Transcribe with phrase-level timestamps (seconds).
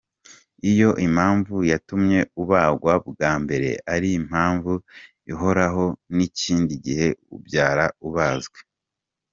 [0.71, 4.73] Iyo impamvu yatumye ubagwa bwa mbere ari impamvu
[5.31, 5.85] ihoraho
[6.15, 8.59] n’ikindi gihe ubyara ubanzwe.